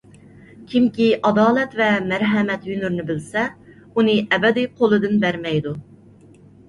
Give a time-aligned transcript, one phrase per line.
[0.69, 3.43] كىمكى ئادالەت ۋە مەرھەمەت ھۈنىرىنى بىلسە،
[3.93, 5.77] ئۇنى ئەبەدىي قولىدىن بەرمەيدۇ.